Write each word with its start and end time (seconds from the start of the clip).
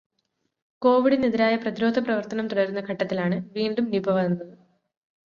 കോവിഡിനെതിരായ 0.81 1.55
പ്രതിരോധ 1.55 1.99
പ്രവര്ത്തനം 1.99 2.47
തുടരുന്ന 2.47 2.79
ഘട്ടത്തിലാണ് 2.81 3.37
വീണ്ടും 3.53 3.85
നിപ 3.89 4.09
വന്നത്. 4.09 4.53